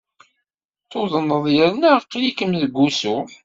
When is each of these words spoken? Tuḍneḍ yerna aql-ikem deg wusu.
Tuḍneḍ 0.89 1.45
yerna 1.55 1.89
aql-ikem 1.99 2.51
deg 2.61 2.73
wusu. 2.77 3.17